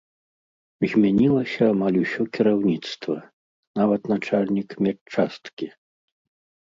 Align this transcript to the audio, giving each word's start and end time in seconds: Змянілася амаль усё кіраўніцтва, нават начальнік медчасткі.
Змянілася 0.91 1.61
амаль 1.73 1.99
усё 2.03 2.21
кіраўніцтва, 2.37 3.15
нават 3.81 4.01
начальнік 4.13 4.69
медчасткі. 4.87 5.67